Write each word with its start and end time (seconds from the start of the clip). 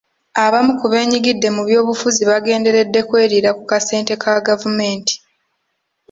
Abamu 0.45 0.71
ku 0.79 0.85
beenyigidde 0.91 1.47
mu 1.55 1.61
byobufuzi 1.67 2.21
bagenderedde 2.29 2.99
kweriira 3.07 3.49
ku 3.57 3.63
kasente 3.71 4.13
ka 4.21 4.31
gavumenti. 4.47 5.13